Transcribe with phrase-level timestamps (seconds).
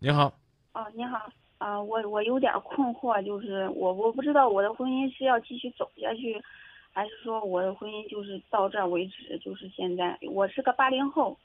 [0.00, 0.32] 你好，
[0.74, 1.28] 哦，你好，
[1.58, 6.40] 啊、我我有点困惑，就是我我不知道我的婚姻是要继续走下去，
[6.92, 10.16] 还是说我的婚姻就是到这儿为止，就是现在。
[10.30, 11.36] 我是个八零后，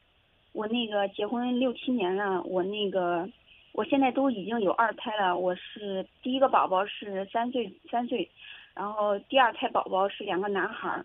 [0.51, 3.27] 我那个结婚六七年了，我那个
[3.71, 8.29] 我现在都已经有二胎了，我是第一个宝宝是三岁三岁，
[8.75, 11.03] 然后第二胎宝宝是两个男孩儿，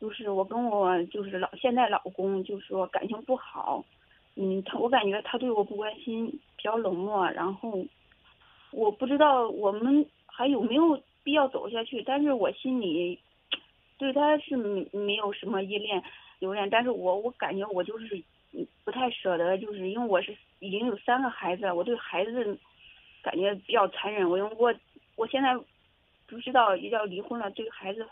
[0.00, 3.84] 就是我跟我就是老现在老公就是说感情不好。
[4.36, 7.82] 嗯，他我感觉他对我不关心，比较冷漠，然后
[8.70, 13.18] 我不知道我们还有没有必要走下去，但是我心里
[13.96, 14.54] 对他是
[14.92, 16.02] 没有什么依恋
[16.38, 18.22] 留恋，但是我我感觉我就是
[18.84, 22.58] 不太舍得，就是因为我是已经有三个孩子了，我对孩子
[23.22, 24.74] 感觉比较残忍，我因为我
[25.16, 25.58] 我现在
[26.26, 28.06] 不知道要离婚了，对孩子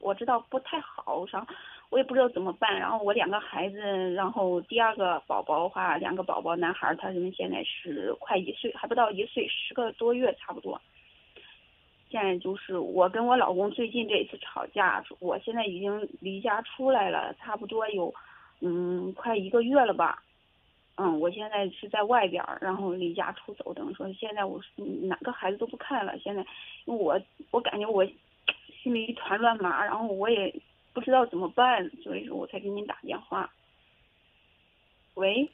[0.00, 1.46] 我知道不太好，啥
[1.90, 2.78] 我也不知道怎么办。
[2.78, 3.78] 然后我两个孩子，
[4.14, 10.80] 然后第二个宝宝的话，两个宝宝男孩，他们现在是快一岁，还不到一岁，十个多月差不多。
[12.08, 18.14] 现在就是我跟我老公最近这一次吵架，我现在已经离家出来了，差不多有
[18.60, 20.22] 嗯快一个月了吧。
[20.98, 24.58] 嗯，我现在是在外边，然后离家出走，等于说现在我
[25.02, 26.18] 哪个孩子都不看了。
[26.20, 26.46] 现在，
[26.86, 28.02] 我我感觉我
[28.82, 30.54] 心里一团乱麻，然后我也
[30.96, 33.52] 不知道怎么办，所以说我才给您打电话。
[35.12, 35.46] 喂，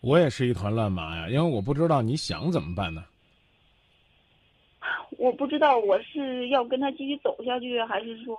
[0.00, 3.04] 我也是一团乱麻呀，因为我不知道你想怎么办呢？
[5.18, 8.36] 我不知道我是要跟他继续走下去，还是说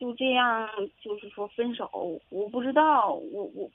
[0.00, 0.66] 就这样
[1.02, 2.18] 就是说分手？
[2.30, 3.70] 我不知道，我我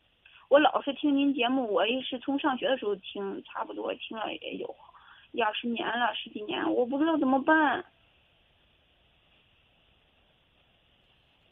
[0.48, 4.76] 我老是听您节目，我也是从上学的时候听，差不多听了也有
[5.32, 7.86] 一二十年了，十几年，我不知道怎么办。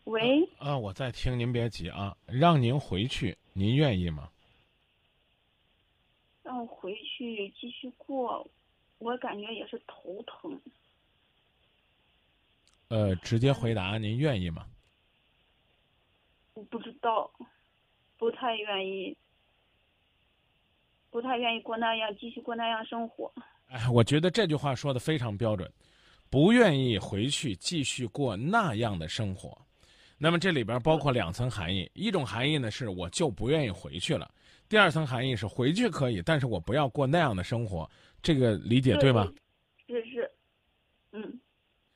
[0.07, 4.29] 喂，啊，我在听，您别急啊，让您回去，您愿意吗？
[6.43, 8.49] 让我回去继续过，
[8.99, 10.61] 我感觉也是头疼。
[12.87, 14.65] 呃，直接回答，您愿意吗？
[16.53, 17.29] 我不知道，
[18.17, 19.13] 不太愿意，
[21.09, 23.29] 不太愿意过那样继续过那样生活。
[23.67, 25.69] 哎，我觉得这句话说的非常标准，
[26.29, 29.66] 不愿意回去继续过那样的生活。
[30.17, 34.29] 那么这里边包括两层含义，一种含义呢是我就不愿意回去了，
[34.67, 37.89] 第二层含义是回去可以，但是我不要过那样的生活。
[38.21, 39.31] 这个理解对吗？
[39.87, 40.31] 是是，
[41.11, 41.39] 嗯，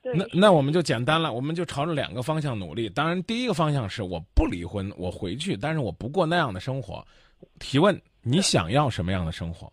[0.01, 0.13] 对。
[0.13, 2.87] 那那我们就简单了，我们就朝着两个方向努力。
[2.87, 7.05] 当然，第一个方向是我不离婚，我回去，但是我不过那样的生活。
[7.59, 9.71] 提问：你想要什么样的生活？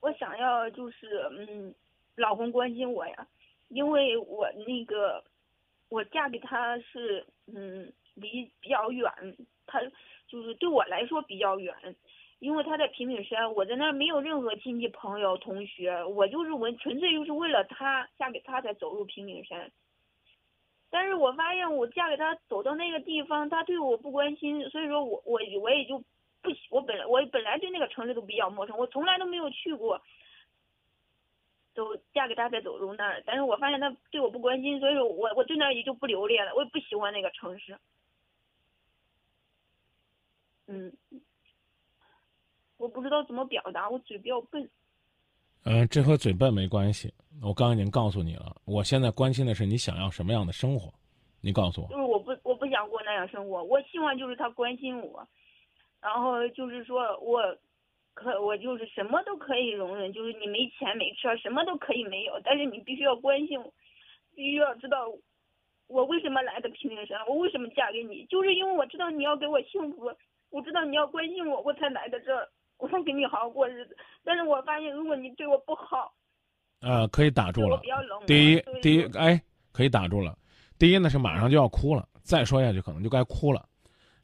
[0.00, 1.74] 我想要就是嗯，
[2.14, 3.26] 老公关心我呀，
[3.68, 5.24] 因为我那个
[5.94, 9.08] 我嫁给他是嗯离比较远，
[9.64, 9.80] 他
[10.26, 11.72] 就是对我来说比较远，
[12.40, 19.70] 因为他在平顶山，我在那儿没有任何亲戚朋友同学，我就是我纯粹就是为了他嫁给他才走入平顶山。
[20.90, 26.02] 但是我发现我嫁给他走到那个地方，他对我不关心，所以说我我我也就
[26.42, 30.00] 不喜我本来我本来对那个城市都比较陌生，我从来都没有去过，
[31.74, 33.22] 都嫁给他才走入那儿。
[33.26, 37.78] 但是我发现他对我不关心，所以说我我对那儿也就不留恋了，我也不喜欢那个城市。
[40.66, 40.92] 嗯，
[42.78, 44.70] 我不知道怎么表达，我嘴比较笨。
[45.64, 47.12] 嗯、这和嘴笨没关系。
[47.42, 50.92] 我刚刚已经告诉你了，我现在关心的是你想要什么样的生活，
[51.40, 51.88] 你告诉我。
[51.88, 55.26] 就是我不我不想过那样生活，我希望就是他关心我，
[56.00, 57.40] 然后就是说我
[58.14, 63.72] 可我就是什么都可以容忍，就是你没钱没车什么都可以没有，但是你必须要关心我，
[64.34, 65.08] 必须要知道
[65.88, 70.10] 我为什么来的平顶山，我为什么嫁给你，就是因为我知道你要给我幸福，
[70.50, 72.48] 我知道你要关心我，我才来的这儿，
[72.78, 73.96] 我才跟你好好过日子。
[74.22, 76.14] 但是我发现如果你对我不好，
[76.80, 77.80] 呃，可以打住了。
[78.26, 79.42] 第一，第一说，哎，
[79.72, 80.36] 可以打住了。
[80.78, 83.66] 第一呢是马上就要哭了，再说下去可能就该哭了。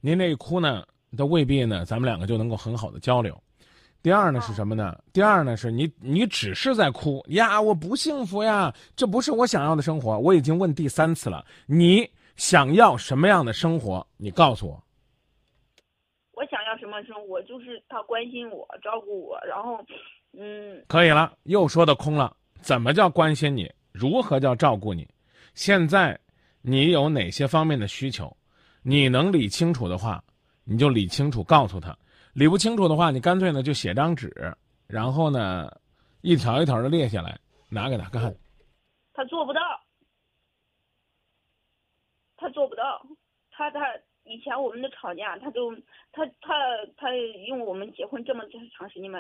[0.01, 0.87] 您这一哭呢，
[1.17, 3.37] 都未必呢，咱们两个就能够很好的交流。
[4.03, 4.99] 第二呢是什么呢？
[5.13, 10.19] 第二呢是你你只是在哭呀，我不幸福呀，这不是我想要的生活。
[10.19, 14.07] 我已经问第三次了，你想要什么样的生活？
[14.17, 14.83] 你告诉我。
[16.33, 19.79] 我想要什么生活，就是他关心我、照顾我，然后，
[20.33, 22.35] 嗯，可以了，又说的空了。
[22.63, 23.71] 怎么叫关心你？
[23.93, 25.07] 如何叫照顾你？
[25.53, 26.19] 现在
[26.63, 28.35] 你有哪些方面的需求？
[28.83, 30.25] 你能理清楚的话，
[30.65, 31.93] 你就理清楚，告诉他；
[32.35, 34.33] 理不清楚的话，你干脆呢就写张纸，
[34.87, 35.71] 然后呢
[36.23, 37.39] 一条一条的列下来，
[37.69, 38.35] 拿给他看。
[39.13, 39.61] 他做不到，
[42.37, 43.05] 他做不到，
[43.51, 43.81] 他他
[44.25, 45.75] 以前我们的吵架，他都
[46.13, 46.55] 他他
[46.97, 48.45] 他因为我们结婚这么
[48.77, 49.19] 长时间嘛，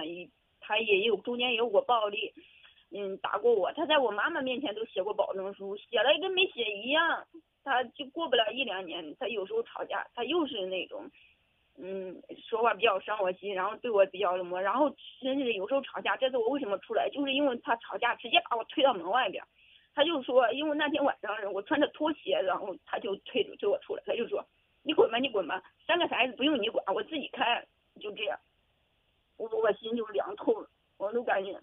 [0.60, 2.32] 他也有中间有过暴力，
[2.90, 3.72] 嗯，打过我。
[3.72, 7.26] 他在我妈妈面前都写过保证书，写了跟没写一样。
[7.62, 11.10] 他就过不了一两年，他有时候吵架，他又是那种，
[11.82, 16.16] 嗯，说话比较伤我心，然后对我比较什么，然后甚至有时候吵架。
[16.16, 19.42] 这次我为什么出来，就是因为他吵架，直接把我推到门外边。
[19.94, 24.44] 他就说，因为那天晚上我穿着拖鞋，然后他就推着推我出来，他就说
[24.84, 27.66] ：“你滚吧，你滚吧，三个孩子不用你管，我自己开。”
[28.00, 28.38] 就这样，
[29.36, 31.60] 我我心就凉透了，我都感觉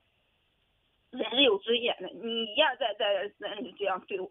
[1.11, 2.09] 人是有尊严的。
[2.09, 4.29] 你一而再再而三就这样对我，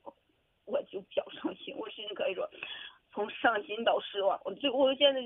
[0.67, 1.75] 我就比较伤心。
[1.77, 2.49] 我甚至可以说，
[3.13, 5.21] 从伤心到失望，我最我现在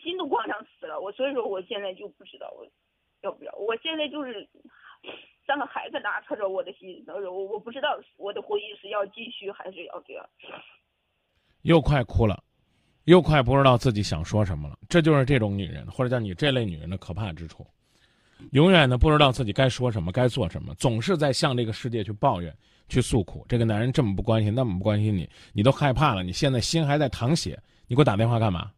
[0.00, 0.98] 心都往上死了。
[1.00, 2.66] 我所以说，我现在就不知道我
[3.22, 3.52] 要不要。
[3.54, 4.48] 我现在就是
[5.46, 10.28] 三个孩子拉扯着我的心，我我不知道我的婚姻是要继续还是要这样。
[11.62, 12.42] 又快哭了。
[13.04, 17.66] 又快不知道自己想说什么了，这就是这种女人，或者叫你这类女人的可怕之处，
[18.52, 22.54] 永远的不知道自己该说什么，该做什么，总是在向这个世界去抱怨、
[22.88, 23.44] 去诉苦。
[23.48, 26.22] 这个男人这么不关心，那么不关心你，你都害怕了。
[26.22, 27.58] 你现在心还在淌血，
[27.88, 28.70] 你给我打电话干嘛？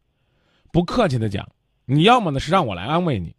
[0.73, 1.47] 不客气的讲，
[1.85, 3.35] 你要么呢是让我来安慰你，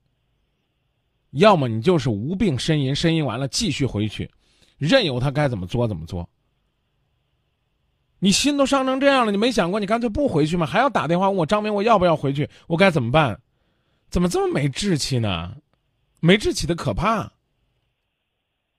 [1.32, 4.30] 要么你就是无病呻吟，呻吟完了继续回去，
[4.78, 6.30] 任由他该怎么作怎么作。
[8.20, 10.64] 你心都伤成这样了，你没想过你干脆不回去吗？
[10.64, 12.48] 还要打电话问我张明，我要不要回去？
[12.68, 13.38] 我该怎么办？
[14.10, 15.56] 怎么这么没志气呢？
[16.20, 17.32] 没志气的可怕。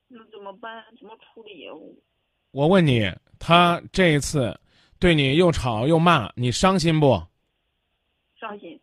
[0.07, 0.81] 那怎么办？
[0.97, 1.67] 怎么处理？
[2.51, 4.57] 我问你，他这一次
[4.97, 7.21] 对你又吵又骂，你伤心不？
[8.45, 8.79] 伤心。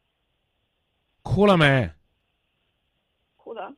[1.22, 1.88] 哭了没？
[3.36, 3.72] 哭了。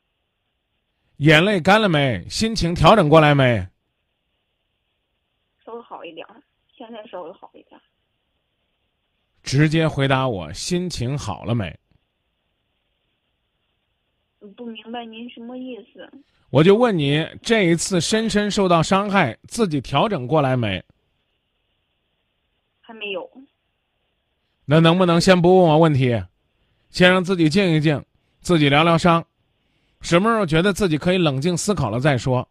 [1.18, 2.26] 眼泪干了没？
[2.26, 3.68] 心情调整过来没？
[5.62, 6.26] 稍微好一点。
[6.74, 7.78] 现在稍微好一点。
[9.42, 11.78] 直接回答我，心情好了没？
[14.56, 16.10] 不明白您什么意思？
[16.48, 20.82] 我就问你，这一次深深受到伤害，自己调整过来没？
[22.80, 23.30] 还没有。
[24.64, 26.22] 那能不能先不问我问题，
[26.90, 28.02] 先让自己静一静，
[28.40, 29.24] 自己疗疗伤，
[30.00, 32.48] 什么时候觉得自己可以冷静思考了再说？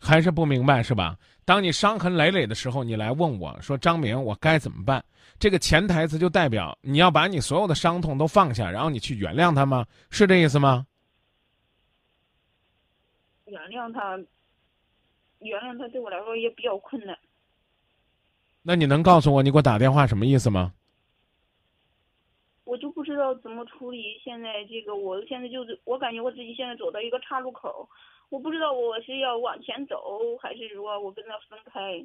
[0.00, 1.18] 还是不明白是吧？
[1.44, 5.04] 当你伤痕累累的时候，你来问我说：“张明，我该怎么办？”
[5.38, 9.84] 这个潜台词就代表你要把你所有的伤痛都放下，然后你去原谅他吗？
[10.10, 10.86] 是这意思吗？
[13.46, 14.16] 原谅他，
[15.46, 17.16] 原谅他对我来说也比较困难。
[18.62, 20.74] 那你能告诉我你给我打电话什么意思吗？
[22.64, 27.88] 我就不知道怎么处理现在这个，我现在就是我感觉我自己现在走到一个岔路口。
[28.28, 29.96] 我不知道我是要往前走，
[30.42, 32.04] 还是说我跟他分开，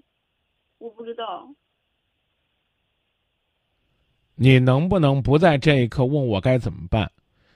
[0.77, 1.49] 我不知道。
[4.35, 7.11] 你能不能不在这一刻问我该怎么办？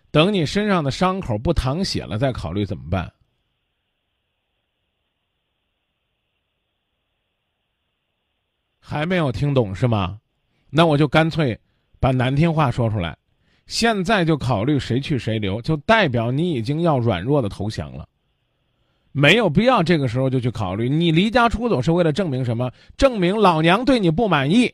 [0.10, 3.14] 等你身上的伤口不淌血了，再考虑怎么办？
[8.88, 10.20] 还没有听懂是吗？
[10.70, 11.60] 那我就干脆
[12.00, 13.18] 把难听话说出来。
[13.66, 18.08] 现在就考虑谁去谁留，就代表你已经要软弱的投降了。
[19.12, 22.70] 没有必要这个时候就去考虑，你离家出走是为了证明什么？
[22.96, 24.72] 证明老娘对你不满意。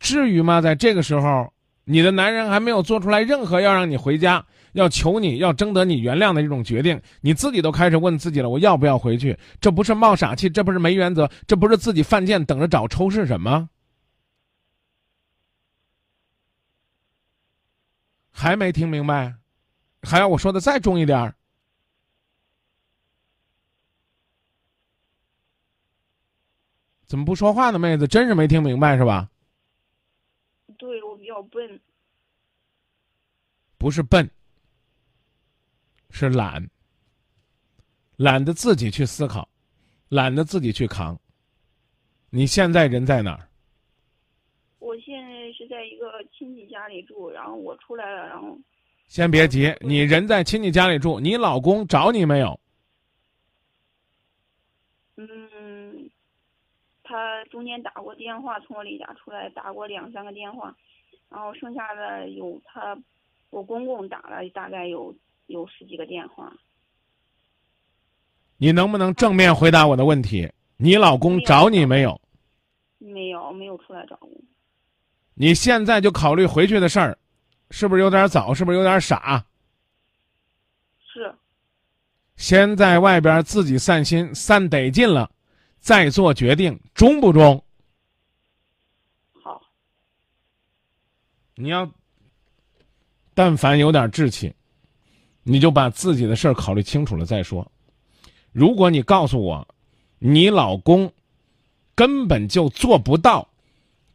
[0.00, 0.60] 至于吗？
[0.60, 1.52] 在这个时候，
[1.90, 9.38] 你的男人还没有做出来任何要让你回家、要求你、要征得你原谅的这种决定，你自己都开始问自己了：我要不要回去？
[9.58, 13.70] 这不是冒傻气，这不是没原则，这不是自己犯贱等着找抽是什么？
[18.30, 19.34] 还没听明白？
[20.02, 21.34] 还要我说的再重一点儿？
[27.06, 28.06] 怎么不说话呢，妹子？
[28.06, 29.30] 真是没听明白是吧？
[30.78, 31.80] 对我比较笨，
[33.78, 34.28] 不是笨，
[36.10, 36.68] 是懒，
[38.16, 39.48] 懒得自己去思考，
[40.08, 41.18] 懒得自己去扛。
[42.30, 43.48] 你现在人在哪儿？
[44.80, 48.58] 我现在是在一个亲戚家里住，然后我出来了，然后。
[49.06, 52.58] 先别急，你人在亲戚家里住，你老公找你没有？
[55.16, 56.10] 嗯
[57.02, 60.76] 他中间打过电话，从我离家出来打过两三个电话，
[61.30, 62.94] 然后剩下的有他，
[63.50, 65.14] 我公公打了大概有
[65.46, 66.52] 有十几个电话。
[68.56, 70.50] 你能不能正面回答我的问题？
[70.76, 72.20] 你老公找你没有？
[72.98, 74.28] 没有，没有出来找我。
[75.34, 77.16] 你现在就考虑回去的事儿，
[77.70, 78.52] 是不是有点早？
[78.52, 79.46] 是不是有点傻？
[81.00, 81.32] 是。
[82.36, 85.30] 先在外边自己散心，散得劲了。
[85.78, 87.64] 再做决定，中不中？
[89.40, 89.62] 好。
[91.54, 91.88] 你要
[93.38, 94.52] 但凡有点志气，
[95.44, 97.70] 你就把自己的事儿考虑清楚了再说。
[98.50, 99.68] 如果你告诉我，
[100.18, 101.12] 你老公
[101.94, 103.48] 根本就做不到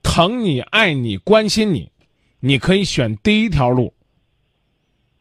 [0.02, 1.90] 疼你、爱你、关心你，
[2.42, 3.94] 你可以选第一条路。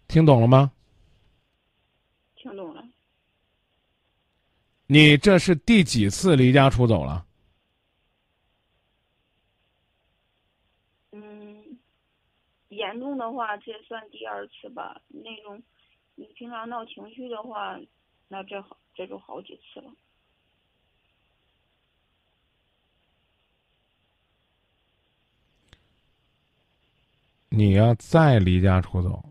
[0.08, 0.72] 听懂了吗？
[2.34, 2.82] 听懂了。
[4.88, 7.24] 你这是第几次离家出走了？
[12.72, 15.00] 严重的话，这算第二次吧。
[15.08, 15.62] 那种
[16.14, 17.78] 你平常闹情绪的话，
[18.28, 19.92] 那这好这就好几次了。
[27.50, 29.22] 你要再离家出走，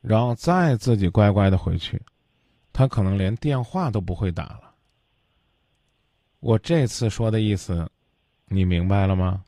[0.00, 2.02] 然后再自己乖乖的回去，
[2.72, 4.74] 他可能连电话都不会打了。
[6.40, 7.88] 我这次说的意思，
[8.46, 9.44] 你明白了吗？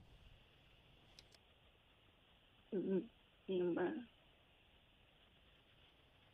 [2.71, 3.09] 嗯嗯，
[3.47, 3.93] 明白了。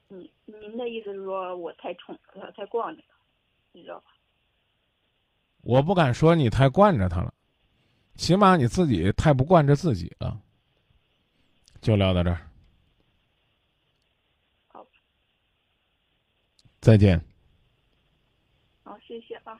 [0.08, 3.14] 嗯，您的意思是说我太宠着他，太惯着他，
[3.72, 4.06] 你知道吧？
[5.62, 7.34] 我不敢说你太惯着他了，
[8.14, 10.40] 起码你自己太不惯着自己了。
[11.80, 12.50] 就聊到这儿，
[14.68, 14.86] 好，
[16.80, 17.18] 再见。
[18.82, 19.58] 好，谢谢啊。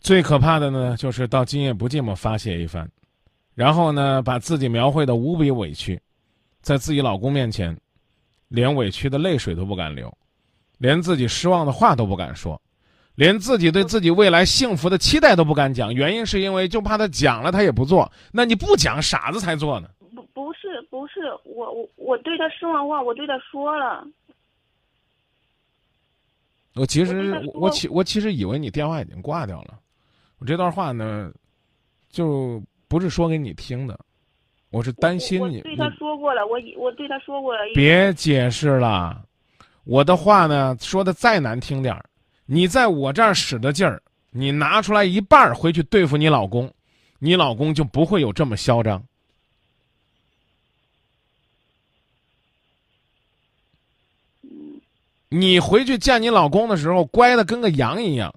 [0.00, 2.88] 最可怕的呢，就是到今夜不寂寞发泄一番，
[3.54, 6.00] 然后呢，把自己描绘的无比委屈，
[6.60, 7.76] 在自己老公面前，
[8.48, 10.12] 连委屈的泪水都不敢流，
[10.78, 12.60] 连自己失望的话都不敢说，
[13.14, 15.94] 连自己对自己未来幸福的期待都不敢讲。
[15.94, 18.10] 原因是因为就怕他讲了，他也不做。
[18.32, 19.88] 那你不讲，傻子才做呢。
[20.14, 24.04] 不不是不是，我我我对他失望话，我对他说了。
[26.74, 29.78] 我其实我我其我其实以为你电话已经挂掉了。
[30.38, 31.30] 我这段话呢，
[32.10, 33.98] 就不是说给你听的，
[34.70, 35.58] 我是担心你。
[35.58, 37.60] 我对他说过了，我我对他说过了。
[37.74, 39.24] 别解释了，
[39.84, 42.04] 我的话呢说的再难听点儿，
[42.46, 46.72] 你在我这儿使的劲儿，你拿出来一半回去对付你老公，
[47.18, 49.02] 你老公就不会有这么嚣张。
[55.28, 58.32] 你回去见你老公的时候，乖的跟个羊一样。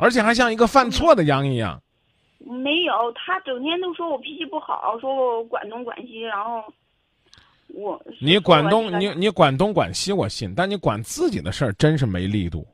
[0.00, 1.82] 而且还像一个犯错的羊一样，
[2.48, 6.64] 没有，他整天都说我脾气不好，说我管东管西，然后
[7.74, 12.66] 我你管东你你管东管西我信，但你管自己的事儿真是没力度。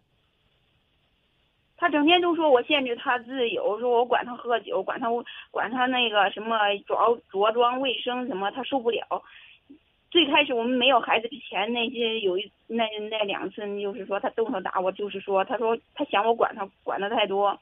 [1.76, 5.09] 他整天都说我限制他自由，说我管他喝酒，管他
[5.50, 9.04] 管他那个什么着着装卫生什么，他受不了。
[10.11, 17.59] 最开始我们没有孩子之前，那些有一那那两次，就是说他动手打我，就是说他说他嫌我管他管的太多，他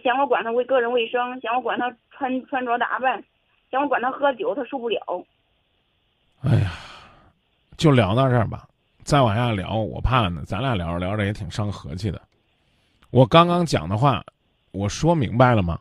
[0.00, 3.22] 嫌我管他为个人卫生，嫌我管他穿穿着打扮，
[3.70, 5.24] 嫌我管他喝酒，他受不了。
[6.42, 6.72] 哎呀，
[7.76, 8.68] 就聊到这儿吧，
[9.04, 12.20] 再往下聊，我怕呢，咱俩聊着聊着也挺伤和气的。
[13.10, 14.24] 我刚刚讲的话，
[14.72, 15.80] 我说明白了吗？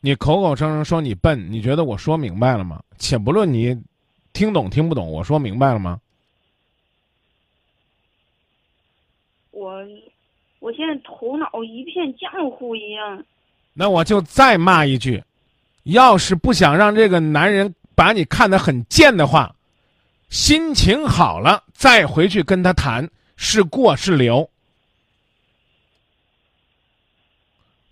[0.00, 2.82] 你口口声声说你笨，你觉得我说明白了吗？
[2.98, 3.82] 且不论你
[4.34, 5.98] 听懂听不懂，我说明白了吗？
[9.54, 9.82] 我
[10.58, 13.24] 我现在头脑一片浆糊一样。
[13.72, 15.22] 那我就再骂一句：
[15.84, 19.54] 要是不想让这个男人把你看得很贱的话，
[20.28, 24.48] 心情好了再回去跟他谈，是过是留。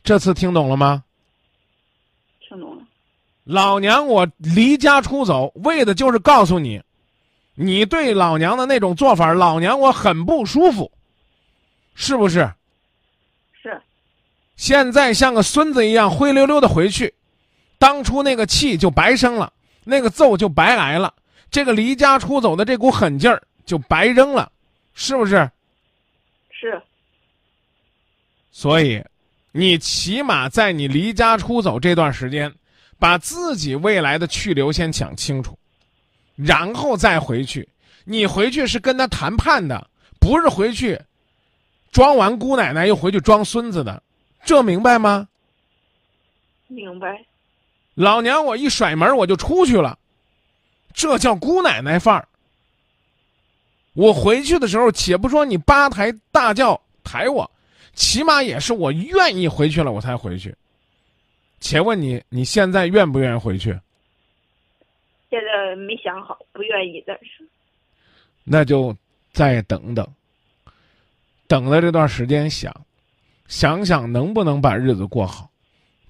[0.02, 1.04] 这次听懂了吗？
[2.40, 2.82] 听懂了
[3.44, 6.82] 老娘我离家出走，为的就是告诉你，
[7.54, 10.90] 你对老娘的那种做法，老娘我很不舒服，
[11.94, 12.52] 是不是？
[13.62, 13.80] 是。
[14.56, 17.14] 现在像个孙子一样灰溜溜的回去，
[17.78, 19.52] 当初那个气就白生了，
[19.84, 21.14] 那个揍就白挨了，
[21.50, 24.50] 这个离家出走的这股狠劲儿就白扔了，
[24.94, 25.50] 是不是？
[26.50, 26.82] 是。
[28.50, 29.04] 所以，
[29.52, 32.52] 你起码在你离家出走这段时间。
[32.98, 35.58] 把自己未来的去留先想清楚，
[36.36, 37.68] 然后再回去。
[38.04, 41.00] 你回去是跟他谈判的，不是回去
[41.92, 44.02] 装完姑奶奶又回去装孙子的，
[44.44, 45.28] 这明白吗？
[46.66, 47.24] 明白。
[47.94, 49.98] 老娘我一甩门我就出去了，
[50.94, 52.26] 这叫姑奶奶范儿。
[53.92, 57.48] 我回去的时候，且不说你八抬大轿抬我，
[57.92, 60.56] 起码也是我愿意回去了，我才回去。
[61.60, 63.78] 且问你，你现在愿不愿意回去？
[65.28, 67.46] 现在没想好，不愿意，但是。
[68.44, 68.96] 那就
[69.32, 70.06] 再等等。
[71.52, 72.74] 等了这段时间，想，
[73.46, 75.50] 想想能不能把日子过好。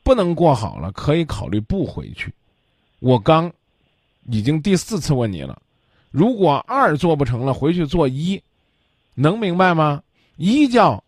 [0.05, 2.33] 不能过好了，可以考虑不回去。
[3.01, 3.53] 我刚
[4.29, 5.61] 已经第四次问你了，
[6.13, 8.41] 如果二做不成了，回去做一，
[9.17, 10.01] 能明白吗？
[10.37, 11.03] 一叫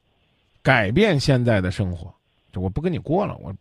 [0.65, 2.13] 改变现在的生活，
[2.53, 3.55] 这我不跟你过了，我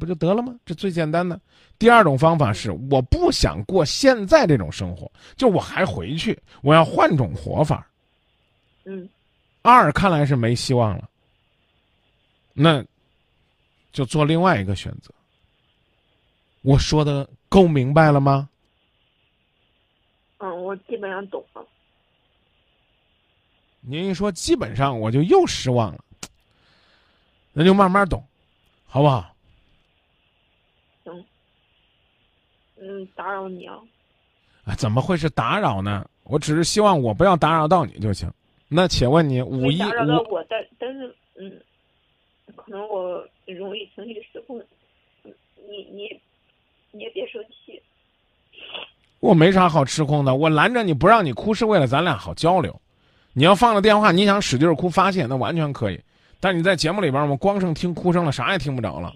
[0.00, 0.54] 不就得了吗？
[0.64, 1.38] 这最简单的。
[1.78, 7.86] 第二种方法是，我不想过现在这种生活，就我还回去，我要换种活法。
[8.84, 9.06] 嗯，
[9.62, 11.08] 二看来是没希望了，
[12.52, 12.84] 那
[13.92, 15.12] 就做另外一个选择。
[16.62, 18.48] 我说的够明白了吗？
[20.38, 21.64] 嗯，我基本上懂了。
[23.80, 26.04] 您一说基本上，我就又失望了。
[27.52, 28.24] 那就慢慢懂，
[28.86, 29.34] 好不好？
[31.04, 31.24] 行。
[32.76, 33.76] 嗯，打扰你啊。
[34.64, 36.08] 啊，怎么会是打扰呢？
[36.24, 38.32] 我只是希望我不要打扰到你就行。
[38.74, 41.60] 那请问你，五一打扰到我，但但是嗯，
[42.56, 44.58] 可能我容易情绪失控。
[45.68, 46.20] 你你
[46.90, 47.80] 你也别生气。
[49.20, 52.80] 我没啥好失控的，我拦着你不让你哭是为了咱俩好交流。
[53.34, 56.00] 你要放了电话，你想使劲哭发泄，那完全可以。
[56.40, 59.14] 但你在节目里边，我们光剩听哭声了，啥也听不着了。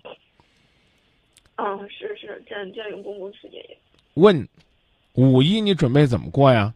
[1.56, 3.78] 嗯，是是，占占用公共时间也。
[4.14, 4.46] 问，
[5.14, 6.75] 五一你准备怎么过呀？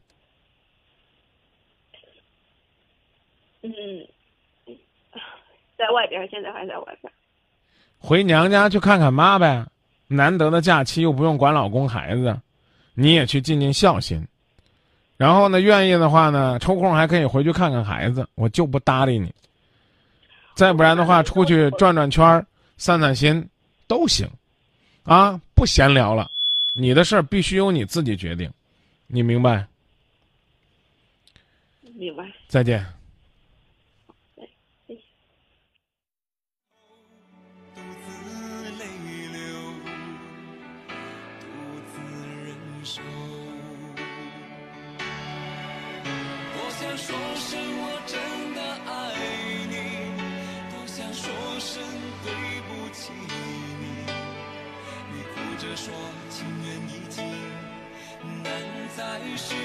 [3.62, 3.70] 嗯，
[5.80, 7.10] 在外边，现在还在外边。
[7.98, 9.66] 回娘家去看看妈呗，
[10.06, 12.38] 难得的假期又不用管老公孩子，
[12.92, 14.22] 你也去尽尽孝心。
[15.16, 19.32] 然后呢，愿意的话呢，抽空还可以回去看看孩子，我就不搭理你。
[20.54, 22.46] 再不然的话，出去转转圈儿，
[22.76, 23.48] 散散心，
[23.86, 24.28] 都行，
[25.04, 26.30] 啊，不闲聊了。
[26.74, 28.50] 你的事儿必须由你自己决定，
[29.06, 29.66] 你明白？
[31.94, 32.24] 明白。
[32.48, 32.84] 再见。
[47.06, 48.14] 说声我真
[48.54, 48.90] 的爱
[49.70, 49.74] 你，
[50.70, 51.24] 多想说
[51.58, 51.82] 声
[52.22, 52.28] 对
[52.68, 53.10] 不起
[53.80, 53.82] 你。
[55.10, 55.92] 你哭着说
[56.28, 57.24] 情缘已尽，
[58.42, 58.52] 难
[58.94, 59.00] 再
[59.34, 59.56] 续，